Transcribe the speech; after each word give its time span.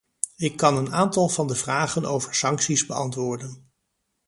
Ik 0.37 0.57
kan 0.57 0.77
een 0.77 0.93
aantal 0.93 1.29
van 1.29 1.47
de 1.47 1.55
vragen 1.55 2.05
over 2.05 2.35
sancties 2.35 2.85
beantwoorden. 2.85 3.71